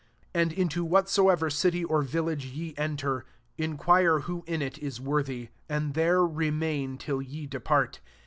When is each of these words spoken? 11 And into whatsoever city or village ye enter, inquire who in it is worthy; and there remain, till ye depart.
11 0.33 0.41
And 0.51 0.59
into 0.59 0.83
whatsoever 0.83 1.51
city 1.51 1.83
or 1.85 2.01
village 2.01 2.47
ye 2.47 2.73
enter, 2.75 3.23
inquire 3.55 4.21
who 4.21 4.43
in 4.47 4.59
it 4.59 4.79
is 4.79 4.99
worthy; 4.99 5.49
and 5.69 5.93
there 5.93 6.25
remain, 6.25 6.97
till 6.97 7.21
ye 7.21 7.45
depart. 7.45 7.99